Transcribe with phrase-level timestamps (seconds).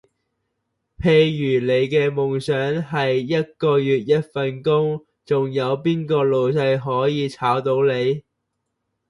[0.97, 8.23] 比如你嘅夢想係一個月換一份工，仲有邊個老細可以炒到你?